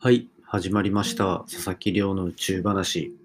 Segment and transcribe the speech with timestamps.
[0.00, 1.40] はい、始まりました。
[1.50, 3.16] 佐々木亮の宇宙話。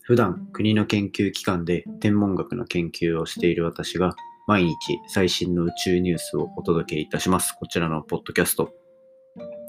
[0.00, 4.16] 普段、国の研究機関で天文学の研究をしている私が、
[4.46, 4.76] 毎日
[5.08, 7.54] 最新の宇宙ニュースをお届けいたします。
[7.60, 8.72] こちらのポッドキャスト。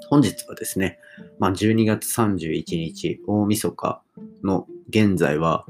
[0.09, 0.99] 本日はですね、
[1.38, 4.02] まあ、12月31日、大晦日
[4.41, 5.66] の現在は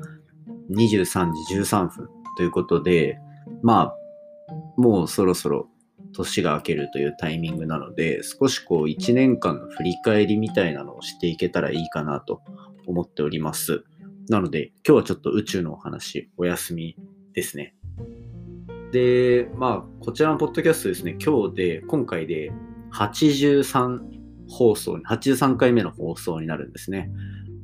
[0.69, 2.07] 23時13分
[2.37, 3.17] ということで、
[3.63, 3.95] まあ、
[4.77, 5.69] もうそろそろ
[6.13, 12.41] 年が明けるというタイミングなので、少しこう1年間の振り返りみたいなのをしていけたらいいかなと
[12.87, 13.83] 思っております。
[14.29, 16.95] なので、今日はちょっと宇宙のお話、お休み
[17.33, 17.75] ですね。
[18.91, 22.51] で、まあ、こちらのポッドキャストですね、今日で、今回で
[22.93, 23.99] 83
[24.49, 27.09] 放送、83回目の放送になるんですね。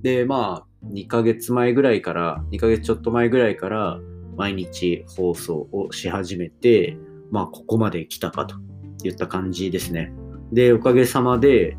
[0.02, 4.00] で、まあ、2ヶ月前ぐらいから、2ヶ月ちょっと前ぐらいから、
[4.36, 6.98] 毎日放送をし始めて、
[7.32, 8.56] まあ、ここまで来たかと
[9.04, 10.12] いった感じですね。
[10.52, 11.78] で、おかげさまで、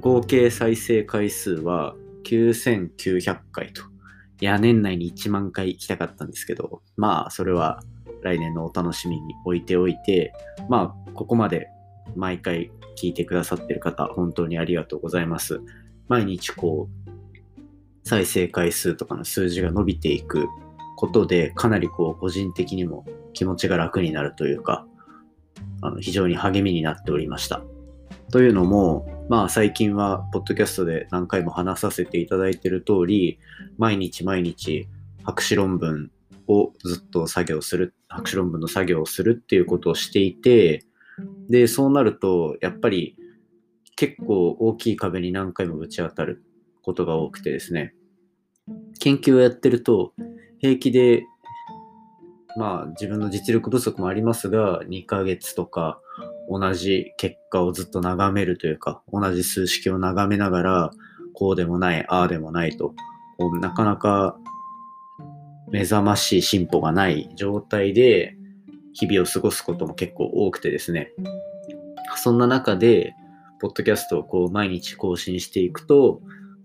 [0.00, 3.82] 合計再生回数は9900回と。
[4.40, 7.80] いや、年内に1万回行きたかったんですけど、まあ、それは
[8.22, 10.32] 来年のお楽しみに置いておいて、
[10.68, 11.68] まあ、ここまで
[12.16, 15.60] 毎回聞いてくださってる方、本当にありがとうございます。
[16.08, 20.48] 毎日こう、再生回数とかの数字が伸びていく
[20.96, 24.86] ことで、かなりこう、個人的にも気持ちが楽になるというか、
[25.80, 27.62] あの非常に励みになっておりました。
[28.30, 33.38] というのも、まあ最近は、ポッドキャストで何回も話させていただいている通り、
[33.76, 34.88] 毎日毎日、
[35.22, 36.10] 博士論文
[36.48, 40.84] をずっと作業する、博士論文の作業をするっていうことをしていて、
[41.50, 43.16] で、そうなると、やっぱり
[43.96, 46.42] 結構大きい壁に何回もぶち当たる
[46.82, 47.94] ことが多くてですね、
[48.98, 50.14] 研究をやってると、
[50.58, 51.24] 平気で
[52.56, 56.00] まあ自分の実力不足もありますが、2ヶ月とか
[56.48, 60.90] 同じ結果をずっと眺めるというか、同じ数式を眺めながら、
[61.34, 62.94] こうでもない、ああでもないと、
[63.38, 64.36] こうなかなか
[65.70, 68.36] 目覚ましい進歩がない状態で
[68.92, 71.12] 日々を過ごすことも結構多くてですね。
[72.16, 73.14] そんな中で、
[73.60, 76.20] ポッドキャストをこう毎日更新していくと、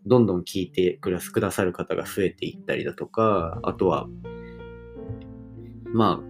[0.05, 4.07] どんどん聞いてくださる方が増えていったりだとか、あとは
[5.93, 6.23] ま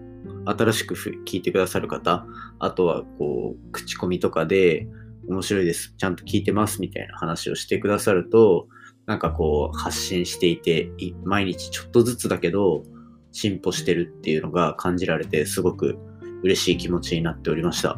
[0.46, 0.96] あ、新しく
[1.26, 2.26] 聞いてくださる方、
[2.60, 4.88] あとは、こう、口コミとかで、
[5.28, 8.68] 面白いです、ちゃんと聞いてます、みたいな話をしてくださると、
[9.06, 10.92] なんかこう、発信していて、
[11.24, 12.84] 毎日ちょっとずつだけど、
[13.32, 15.98] 進歩してるっていうのが感じられて、すごく
[16.44, 17.98] 嬉しい気持ちになっておりました。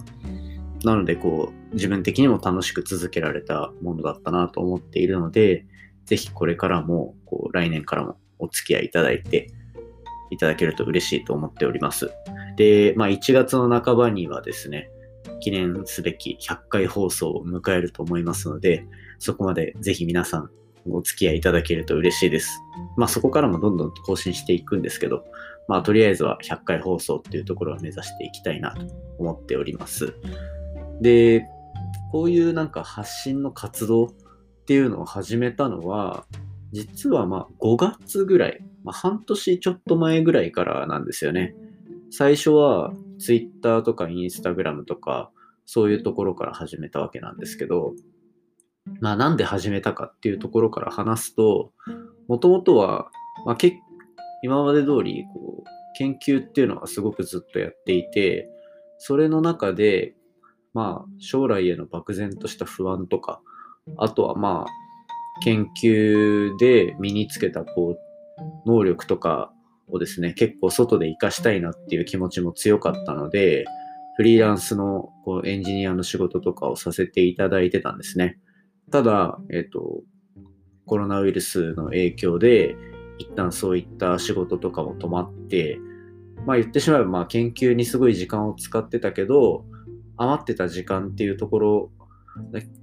[0.84, 5.66] なので、こう、自分的にも楽しく続けられたものだったなと思っているので、
[6.06, 9.52] ぜひこれからも、こう、来年からもお付き合いいただいて、
[10.30, 12.12] いただけると嬉しいと思っております。
[12.58, 14.90] で、まあ1月の半ばにはですね、
[15.40, 18.86] 記念すべき100回放送を迎えると思いますので、
[19.20, 20.50] そこまでぜひ皆さん
[20.90, 22.60] お付き合いいただけると嬉しいです。
[22.98, 25.26] まあそこからもどんどん更新していくんですけど、
[25.68, 28.86] まあとりあえずは100回放送っていうところを目指していきたいなと
[29.18, 30.14] 思っております。
[31.02, 31.46] で、
[32.12, 34.10] こういうなんか発信の活動っ
[34.66, 36.26] ていうのを始めたのは、
[36.72, 41.56] 実はまあ5月ぐらい、まあ、半年ちょっと前ぐらいからなんですよね。
[42.12, 45.32] 最初は Twitter とか Instagram とか
[45.66, 47.94] そういうところから始めたわけなんですけど、
[49.02, 51.72] まあなんで始めたかっていうところから話すと、
[52.28, 53.12] もともとは、
[53.46, 53.58] まあ、
[54.44, 58.50] 今まで通りこう研究っていうのはすごくずっとやっていて、
[58.98, 60.16] それの中で、
[60.74, 63.42] まあ将来への漠然とした不安とか、
[63.98, 64.89] あとはまあ
[65.42, 69.52] 研究で身につけたこう能力とか
[69.88, 73.66] をですね、結構外で活かしたいなっていう気持ちも強かったので、
[74.18, 78.38] フリーランスのこうエンジニアの仕事とかをさせていただいてたんですね。
[78.92, 80.02] ただ、えっ、と、
[80.86, 82.76] コロナウイルスの影響で、
[83.18, 85.80] 一旦そういった仕事とかも止まって、
[86.46, 89.66] まあ言ってしまえば、まあ研究にすごい時間を使ってたけど、
[90.18, 91.92] 余ってた時間っていうところ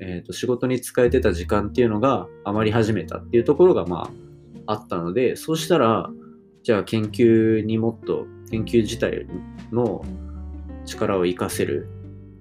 [0.00, 4.10] えーと、仕事に使えてた時間っていうのが余り始めたっていうところがま
[4.66, 6.10] ああったのでそうしたら
[6.62, 9.26] じゃあ研究にもっと研究自体
[9.72, 10.04] の
[10.84, 11.88] 力を活かせる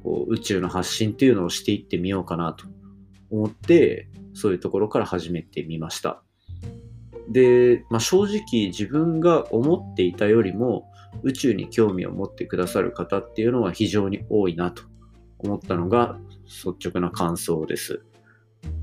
[0.03, 2.65] こう宇宙の発信っていうのをしていってみようかなと
[3.31, 6.21] 思ってそういうところから始めてみました。
[7.29, 10.91] で、まあ、正直自分が思っていたよりも
[11.23, 14.83] 宇宙に興味を持ってくださる方っていうのは非常に多いなと
[15.45, 18.01] 思ったのが率直な感想です。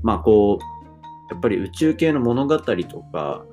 [0.01, 3.45] まあこう、やっぱり宇宙系の物語とか、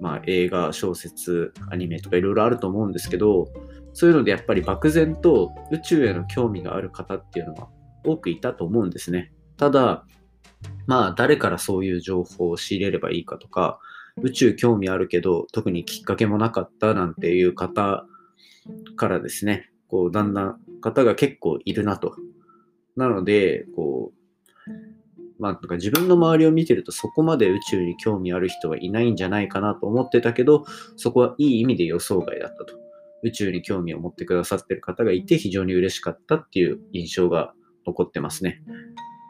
[0.00, 3.48] まあ映画、小説、アニメとかいろいろあると思うんですけど、
[3.92, 7.68] そういうのでやっぱり漠然と宇宙への興味がある方っていうのは
[8.04, 9.32] 多くいたと思うんですね。
[9.56, 10.06] ただ、
[10.86, 13.80] まあ誰からそういう情報を仕入れればいいかとか、
[14.22, 18.04] 宇宙興味あるけど特にきっかけもなかったなんていう方
[18.96, 22.16] からですね、こうだんだん方が結構いるなと。
[22.96, 24.70] なので、こう、
[25.38, 30.64] まあ、なんか自分の周りを見てるとそこまで宇宙に興味ある人はいないんじゃないかなと思ってたけど、
[30.96, 32.74] そこはいい意味で予想外だったと。
[33.22, 37.52] 宇宙に興味を持ってくださってる方がいて非常に嬉しかったっていう印象が
[37.86, 38.62] 残ってますね。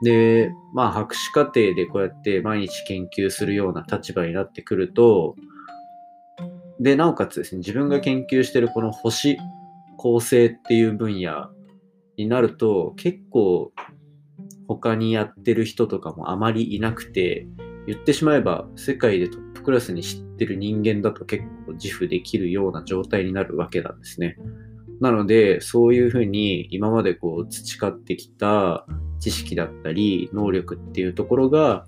[0.03, 5.37] で、まあ博士課程でこうやって毎日研究するような立場になってくると、
[6.81, 9.39] で、なおかつですね、自分が研究してるこの星
[9.99, 11.51] 構成っていう分野
[12.17, 13.73] になると、結構
[14.67, 17.47] 他にやってる人とかもあまりいなくて、
[17.87, 24.37] 言ってしまえば世界でトップクラスに知ってる人間だと結構自負できるような状態になるわけなんですね。
[25.01, 28.87] なので、そういうふうに今までこう培ってきた
[29.21, 31.87] 知識だったり能力っていうところが、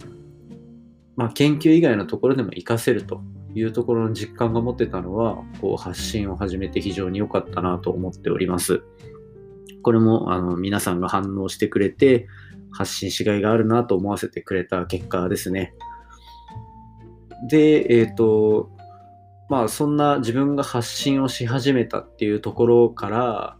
[1.17, 3.23] まあ、研究以外のところでも活かせると
[3.55, 8.83] いうところの実感が持ってたのはこう発信を始めて非常に良かったなと思っております。
[9.83, 12.29] これもあの皆さんが反応してくれて
[12.73, 15.75] 発信しがいがあるなと思わせてくれた結果ですね。
[17.49, 18.71] で、えっ、ー、と、
[19.49, 23.57] まあそんな自分が発信をし始めたっていうところから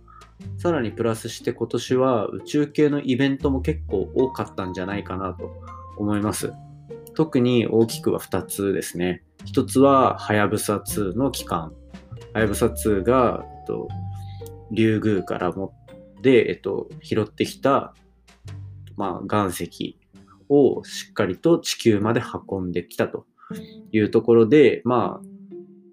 [0.59, 5.51] さらにプラスして今年は宇宙系のイベントも結構多かったんじゃないかなと
[5.97, 6.53] 思います。
[7.15, 9.23] 特に大きくは2つですね。
[9.47, 11.73] 1つは、はやぶさ2の期間。
[12.33, 13.89] はやぶさ2が、えっと、
[14.71, 17.95] リュウグウから持って、えっと、拾ってきた、
[18.97, 19.99] まあ、岩石
[20.49, 23.27] をしっかりと地球まで運んできたと
[23.93, 25.27] いうところで、まあ、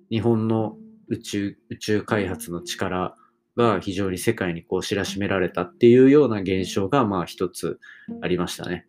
[0.09, 0.77] 日本の
[1.07, 3.15] 宇宙宇宙開発の力
[3.55, 7.79] が非常に世界にこう知らしめられたっていうような現象がまあ一つ
[8.21, 8.85] ありましたね。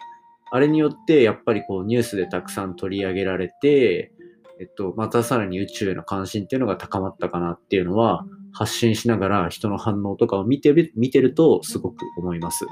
[0.51, 4.13] あれによってやっぱりこうニュースでたくさん取り上げられて、
[4.61, 12.67] えっと、またさらに宇宙への関心っていうのが高まったかなっていうのは発信しながら人の反応とかを見てる見てるとすごく思います。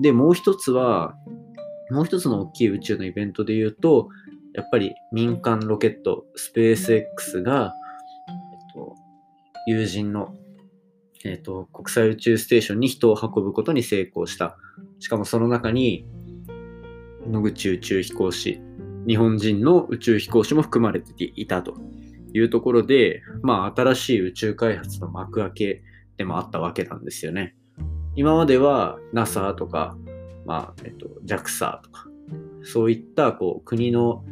[0.00, 1.14] で、もう一つは、
[1.90, 4.08] もう一つの大きい宇宙のイベントで言うと、
[4.54, 7.74] やっぱり民間ロケット、スペース X が、
[8.28, 8.94] えっと、
[9.66, 10.34] 友人の
[11.24, 14.56] えっ、と、国際宇宙ステーションに人を運ぶことに成功した。
[15.00, 16.06] しかもその中に、
[17.28, 18.60] 野口宇宙飛行士、
[19.06, 21.74] 日本人の宇宙飛行士も含まれていたと
[22.32, 25.82] いうところで、まあ、新しい宇宙開発の幕開け
[26.16, 27.54] でもあったわけなんですよね。
[28.14, 29.96] 今までは NASA とか、
[30.46, 32.06] まあ、えっと、JAXA とか、
[32.62, 34.24] そういったこう国の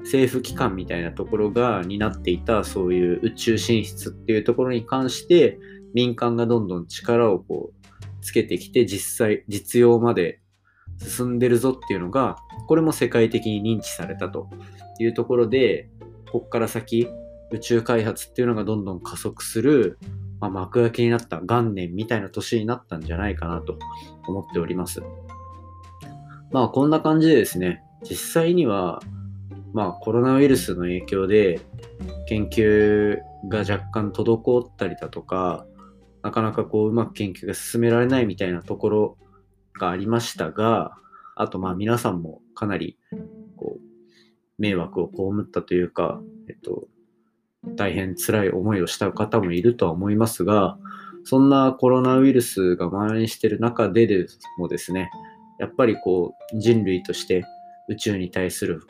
[0.00, 5.58] 政府機関みたいなところが担っていたそういう宇宙進出っていうところに関して
[5.92, 7.90] 民間がどんどん力をこう
[8.22, 10.39] つけてきて実際実用まで
[11.00, 12.36] 進んでるぞっていうのが
[12.66, 14.48] これも世界的に認知されたと
[14.98, 15.88] いうところで
[16.30, 17.08] ここから先
[17.50, 19.98] 宇宙開発っていうのがどんどん加速する、
[20.40, 23.78] まあ、幕開けになった元年みたいな年になったんじゃないかなと
[24.26, 25.02] 思っております。
[26.52, 29.00] まあこんな感じでですね実際には
[29.72, 31.60] まあコロナウイルスの影響で
[32.28, 33.18] 研究
[33.48, 35.64] が若干滞ったりだとか
[36.22, 39.16] なかなかこううまく研究が進められないみたいなところ
[39.80, 40.92] がありましたが、
[41.34, 42.98] あとまあ皆さんもかなり
[43.56, 43.80] こう
[44.58, 46.86] 迷惑を被ったというか、えっと、
[47.76, 50.76] 大変辛い思いをした方もいるとは思いますが、
[51.24, 54.26] そんなコロナウイルスが蔓延している中でで
[54.58, 55.10] もですね、
[55.58, 57.44] やっぱりこう人類として
[57.88, 58.82] 宇宙に対する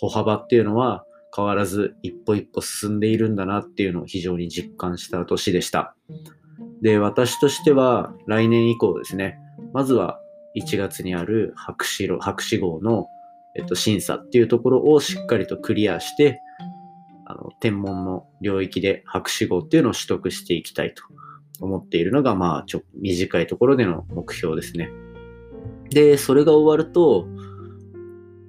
[0.00, 5.94] 歩幅っていうのは変わらず一歩一歩進んでいるんだなっていうのを非常に実感した年でした。
[6.82, 9.38] で、私としては来年以降ですね、
[9.72, 10.20] まずは
[10.56, 13.06] 1月にある博士博士号の、
[13.54, 16.40] えっと、審査っていうところをしっかりとクリアして、
[17.26, 21.02] あの天文の領域で博士号っていうのを取得していきたいと
[21.60, 24.90] 思っているのが、まあ、ちょ短いところでの目標ですね。
[25.90, 27.26] で、それが終わると、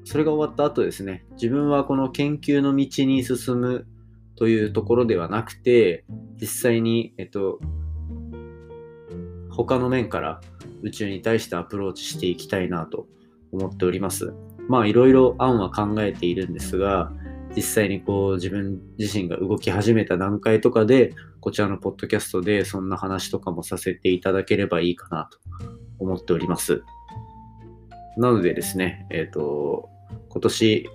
[0.03, 3.87] それが終わった後ですね、自分はこの研究の道に進む
[4.35, 6.05] というところではなくて、
[6.39, 7.59] 実際に、えっと、
[9.57, 10.39] 他の面から
[10.83, 13.07] 宇宙に対してアプローチしていきたいなと
[13.51, 14.33] 思っております。
[14.69, 17.11] まあいろいろ案は考えているんですが、
[17.55, 25.39] 実際にこう自分自身が動き始めた段階とかで、こちらのポッドキャストでそんな話とかもさせていただければいいかなと
[25.97, 26.83] 思っております。
[28.17, 29.89] なのでですね、えっ、ー、と、
[30.29, 30.89] 今年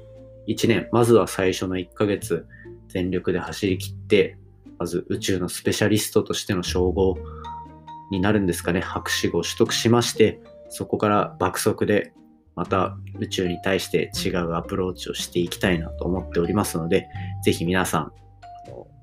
[0.47, 2.47] 1年、まずは最初の1ヶ月、
[2.89, 4.37] 全力で走り切って、
[4.79, 7.17] まず宇宙のスペシャリストとしての称号
[8.13, 12.13] になるんですかね、博士号を取得しまして、そこから爆速で
[12.55, 17.09] また宇宙に対して違うアプローチをしていきたいなと思っておりますので、
[17.45, 18.13] ぜひ皆さん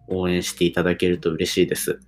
[0.07, 1.99] 応援していただけると嬉しいです。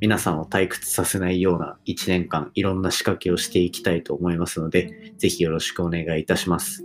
[0.00, 6.84] 皆さんを退屈させないような1年間いろんな仕掛けをしていきたいと思いますので、ぜひよろしくお願いいたします。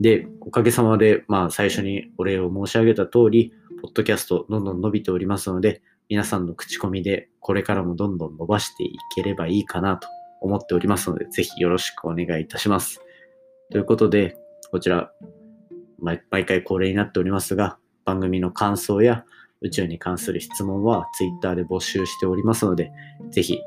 [0.00, 10.08] で、おかげさまで、まあ最初にお礼を申し上げた通り、ポッドキャストどんどん伸びておりますので、皆さんの口コミでこれからもどんどん伸ばしていければいいかなと
[10.40, 13.00] 思っておりますので、ぜひよろしくお願いいたします。
[13.70, 14.36] ということで、
[14.70, 15.10] こちら、
[15.98, 19.24] 毎回恒例になっておりますが、番組の感想や
[19.62, 22.92] 宇宙に関する質問は Twitter で募集しておりますので、
[23.30, 23.58] ぜひ、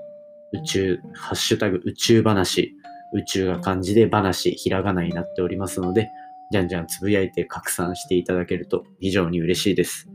[0.53, 2.73] 宇宙、ハッシュタグ宇宙話、
[3.13, 6.09] 宇宙が漢字で話、ひらがなになっておりますので、
[6.51, 10.09] じゃんじゃんつぶやいて拡散していただけると非常に嬉しいです。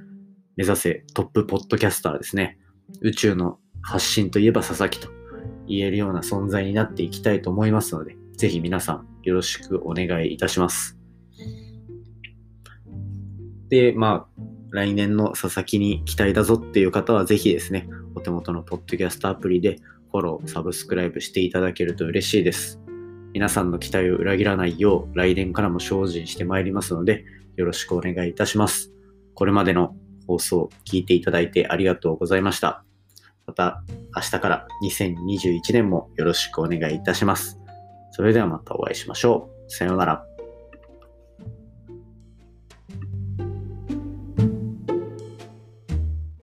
[0.56, 2.58] 目指せトップポッドキャスターですね。
[3.00, 5.08] 宇宙の発信といえば佐々木と
[5.66, 10.96] 言えるような存在になっていきたいと思いますので、ぜひ皆さんよろしくお願いいたします。
[13.68, 19.78] で、まあ、来年の佐々木に期待だぞっていう方はぜひですね、お手元のポッドキャストアプリで
[20.12, 22.80] フォロー、サブスクライブしていただけると嬉しいです。
[23.32, 27.24] 皆さんの期待を裏切らないよう来年からも精進してまいりますので、
[27.56, 28.92] よろしくお願いいたします。
[29.34, 29.96] これまでの
[30.26, 32.84] 放送を聞いていただいてありがとうございました。
[33.46, 33.82] また
[34.16, 37.60] 明日から2021年もよろしくお願いいたします。
[38.12, 39.70] それではまたお会いしましょう。
[39.70, 40.33] さようなら。